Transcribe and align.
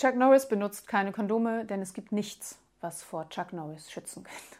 Chuck 0.00 0.16
Norris 0.16 0.48
benutzt 0.48 0.88
keine 0.88 1.12
Kondome, 1.12 1.66
denn 1.66 1.82
es 1.82 1.92
gibt 1.92 2.10
nichts, 2.10 2.58
was 2.80 3.02
vor 3.02 3.28
Chuck 3.28 3.52
Norris 3.52 3.90
schützen 3.90 4.24
könnte. 4.24 4.56